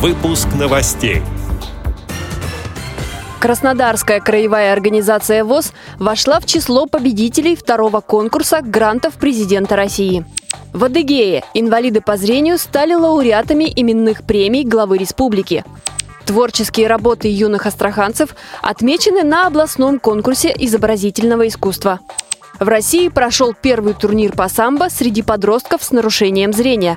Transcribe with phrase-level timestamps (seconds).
[0.00, 1.20] Выпуск новостей.
[3.38, 10.24] Краснодарская краевая организация ВОЗ вошла в число победителей второго конкурса грантов президента России.
[10.72, 15.66] В Адыгее инвалиды по зрению стали лауреатами именных премий главы республики.
[16.24, 22.00] Творческие работы юных астраханцев отмечены на областном конкурсе изобразительного искусства.
[22.58, 26.96] В России прошел первый турнир по самбо среди подростков с нарушением зрения.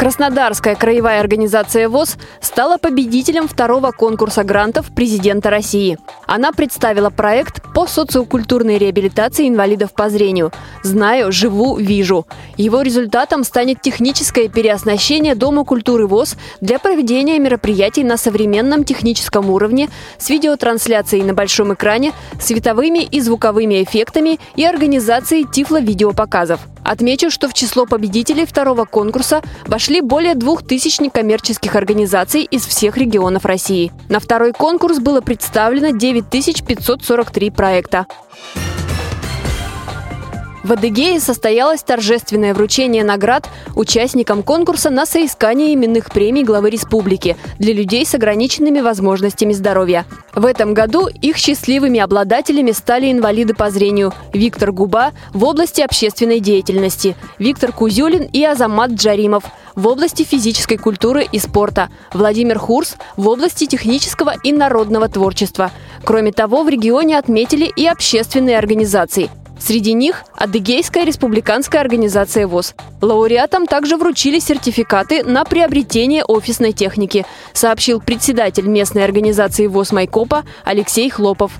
[0.00, 5.98] Краснодарская краевая организация ВОЗ стала победителем второго конкурса грантов президента России.
[6.26, 12.26] Она представила проект по социокультурной реабилитации инвалидов по зрению «Знаю, живу, вижу».
[12.56, 19.90] Его результатом станет техническое переоснащение Дома культуры ВОЗ для проведения мероприятий на современном техническом уровне
[20.16, 26.60] с видеотрансляцией на большом экране, световыми и звуковыми эффектами и организацией тифло-видеопоказов.
[26.82, 32.96] Отмечу, что в число победителей второго конкурса вошли более двух тысяч некоммерческих организаций из всех
[32.96, 33.90] регионов России.
[34.08, 38.06] На второй конкурс было представлено 9543 проекта.
[40.62, 47.72] В Адыгее состоялось торжественное вручение наград участникам конкурса на соискание именных премий главы республики для
[47.72, 50.04] людей с ограниченными возможностями здоровья.
[50.34, 56.40] В этом году их счастливыми обладателями стали инвалиды по зрению Виктор Губа в области общественной
[56.40, 59.44] деятельности, Виктор Кузюлин и Азамат Джаримов
[59.74, 65.70] в области физической культуры и спорта, Владимир Хурс в области технического и народного творчества.
[66.04, 69.30] Кроме того, в регионе отметили и общественные организации–
[69.60, 72.74] Среди них– Адыгейская республиканская организация ВОЗ.
[73.02, 81.10] Лауреатам также вручили сертификаты на приобретение офисной техники, сообщил председатель местной организации ВОЗ Майкопа Алексей
[81.10, 81.52] Хлопов.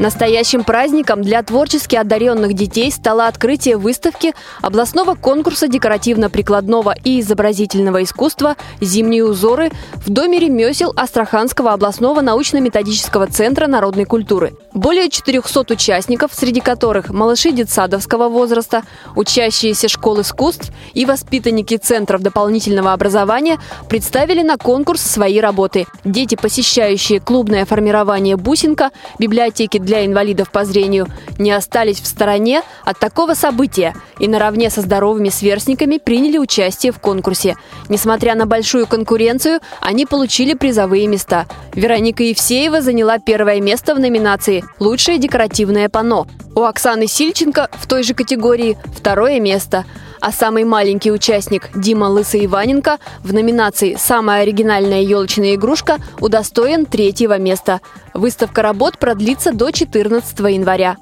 [0.00, 8.56] Настоящим праздником для творчески одаренных детей стало открытие выставки областного конкурса декоративно-прикладного и изобразительного искусства
[8.80, 9.70] «Зимние узоры»
[10.04, 14.54] в Доме ремесел Астраханского областного научно-методического центра народной культуры.
[14.72, 18.82] Более 400 участников, среди которых малыши детсадовского возраста,
[19.14, 25.86] учащиеся школ искусств и воспитанники центров дополнительного образования, представили на конкурс свои работы.
[26.04, 28.90] Дети, посещающие клубное формирование «Бусинка»,
[29.20, 31.06] библиотеки для инвалидов по зрению
[31.38, 36.98] не остались в стороне от такого события и наравне со здоровыми сверстниками приняли участие в
[36.98, 37.56] конкурсе.
[37.88, 41.46] Несмотря на большую конкуренцию, они получили призовые места.
[41.74, 46.26] Вероника Евсеева заняла первое место в номинации «Лучшее декоративное панно».
[46.56, 49.84] У Оксаны Сильченко в той же категории второе место–
[50.24, 57.36] а самый маленький участник Дима Лысый Иваненко в номинации «Самая оригинальная елочная игрушка» удостоен третьего
[57.36, 57.82] места.
[58.14, 60.96] Выставка работ продлится до 14 января.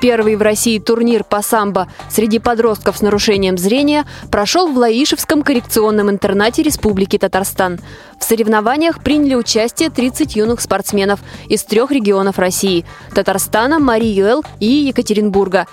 [0.00, 6.08] Первый в России турнир по самбо среди подростков с нарушением зрения прошел в Лаишевском коррекционном
[6.08, 7.80] интернате Республики Татарстан.
[8.18, 15.66] В соревнованиях приняли участие 30 юных спортсменов из трех регионов России– Татарстана, Марий-Эл и Екатеринбурга.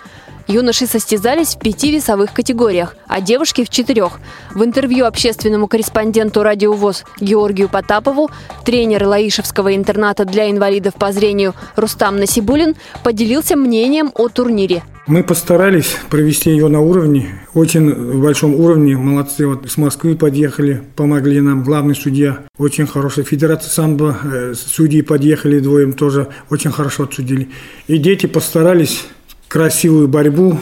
[0.49, 4.19] Юноши состязались в пяти весовых категориях, а девушки в четырех.
[4.55, 8.31] В интервью общественному корреспонденту «Радио ВОЗ» Георгию Потапову
[8.65, 12.73] тренер Лаишевского интерната для инвалидов по зрению Рустам Насибулин
[13.03, 14.81] поделился мнением о турнире.
[15.05, 18.97] Мы постарались провести ее на уровне, очень большом уровне.
[18.97, 21.63] Молодцы, вот с Москвы подъехали, помогли нам.
[21.63, 23.23] Главный судья очень хороший.
[23.23, 27.49] Федерация самбо, э, судьи подъехали двоем тоже очень хорошо отсудили.
[27.87, 29.05] И дети постарались
[29.49, 30.57] красивую борьбу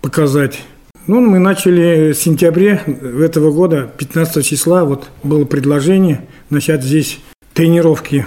[0.00, 0.60] показать.
[1.08, 2.80] Ну, мы начали в сентябре
[3.20, 7.18] этого года, 15 числа, вот было предложение начать здесь
[7.52, 8.26] тренировки.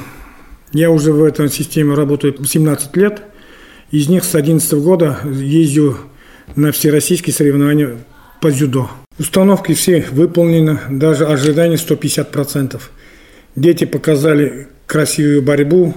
[0.74, 3.22] Я уже в этой системе работаю 17 лет.
[3.92, 5.98] Из них с 11 года езжу
[6.56, 7.98] на всероссийские соревнования
[8.42, 8.90] по дзюдо.
[9.18, 12.82] Установки все выполнены, даже ожидания 150%.
[13.56, 15.94] Дети показали красивую борьбу,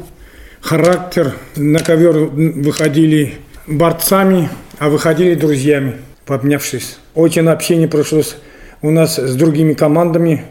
[0.60, 1.34] характер.
[1.56, 5.96] На ковер выходили борцами, а выходили друзьями,
[6.26, 6.98] пообнявшись.
[7.14, 8.36] Очень общение прошлось
[8.82, 10.44] у нас с другими командами.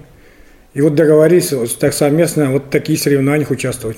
[0.74, 3.98] И вот договорились вот так совместно вот такие соревнования участвовать.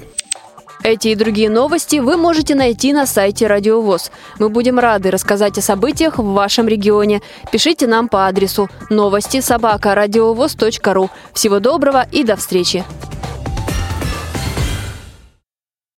[0.83, 4.11] Эти и другие новости вы можете найти на сайте Радио ВОЗ.
[4.37, 7.23] Мы будем рады рассказать о событиях в вашем регионе.
[7.51, 9.95] Пишите нам по адресу новости собака
[10.93, 11.09] ру.
[11.33, 12.83] Всего доброго и до встречи!